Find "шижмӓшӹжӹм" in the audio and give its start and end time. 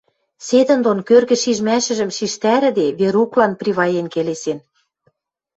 1.43-2.09